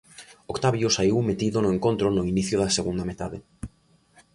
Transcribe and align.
Octavio 0.53 0.87
saíu 0.95 1.17
metido 1.29 1.57
no 1.61 1.73
encontro 1.77 2.07
no 2.11 2.23
inicio 2.33 2.55
da 2.59 2.75
segunda 2.77 3.07
metade. 3.09 3.37